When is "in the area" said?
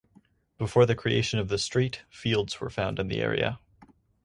2.97-3.59